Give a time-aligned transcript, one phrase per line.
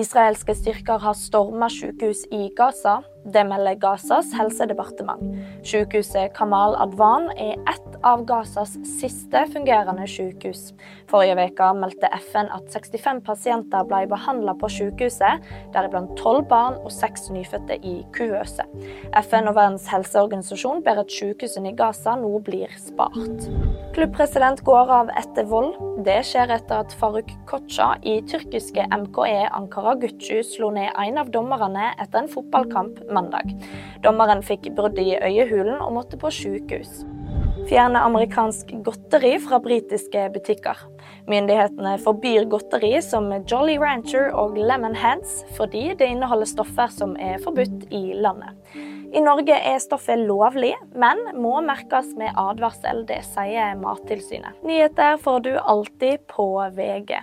[0.00, 3.00] Israelske styrker har storma sykehus i Gaza.
[3.24, 5.36] Det melder Gazas helsedepartement.
[5.66, 10.70] Sykehuset Kamal Adwan er ett av Gazas siste fungerende sykehus.
[11.10, 15.44] Forrige uke meldte FN at 65 pasienter ble behandla på sykehuset,
[15.74, 18.64] deriblant tolv barn og seks nyfødte i kuvøse.
[19.20, 23.46] FN og Verdens helseorganisasjon ber at sykehusene i Gaza nå blir spart.
[23.96, 25.76] Klubbpresident går av etter vold.
[26.06, 31.28] Det skjer etter at Faruk Kocha i tyrkiske MKE Ankara Gucci slo ned en av
[31.34, 33.54] dommerne etter en fotballkamp mandag.
[34.04, 37.02] Dommeren fikk brudd i øyehulen og måtte på sykehus.
[37.68, 40.78] Fjerne amerikansk godteri fra britiske butikker.
[41.30, 47.38] Myndighetene forbyr godteri som Jolly Rancher og Lemon Heads fordi det inneholder stoffer som er
[47.44, 48.56] forbudt i landet.
[49.10, 53.02] I Norge er stoffet lovlig, men må merkes med advarsel.
[53.08, 54.62] Det sier Mattilsynet.
[54.62, 57.18] Nyheter får du alltid på VG.